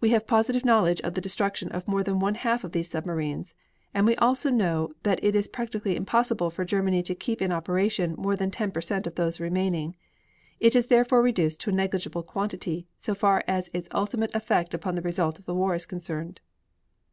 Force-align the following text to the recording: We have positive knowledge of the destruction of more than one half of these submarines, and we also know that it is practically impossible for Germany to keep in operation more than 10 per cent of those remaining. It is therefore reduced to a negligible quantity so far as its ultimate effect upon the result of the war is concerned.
We 0.00 0.10
have 0.10 0.28
positive 0.28 0.64
knowledge 0.64 1.00
of 1.00 1.14
the 1.14 1.20
destruction 1.20 1.68
of 1.72 1.88
more 1.88 2.04
than 2.04 2.20
one 2.20 2.36
half 2.36 2.62
of 2.62 2.70
these 2.70 2.88
submarines, 2.90 3.56
and 3.92 4.06
we 4.06 4.14
also 4.14 4.50
know 4.50 4.92
that 5.02 5.18
it 5.24 5.34
is 5.34 5.48
practically 5.48 5.96
impossible 5.96 6.48
for 6.48 6.64
Germany 6.64 7.02
to 7.02 7.12
keep 7.16 7.42
in 7.42 7.50
operation 7.50 8.14
more 8.16 8.36
than 8.36 8.52
10 8.52 8.70
per 8.70 8.80
cent 8.80 9.04
of 9.08 9.16
those 9.16 9.40
remaining. 9.40 9.96
It 10.60 10.76
is 10.76 10.86
therefore 10.86 11.22
reduced 11.22 11.60
to 11.62 11.70
a 11.70 11.72
negligible 11.72 12.22
quantity 12.22 12.86
so 12.98 13.16
far 13.16 13.42
as 13.48 13.68
its 13.72 13.88
ultimate 13.92 14.32
effect 14.32 14.74
upon 14.74 14.94
the 14.94 15.02
result 15.02 15.40
of 15.40 15.44
the 15.46 15.56
war 15.56 15.74
is 15.74 15.86
concerned. 15.86 16.40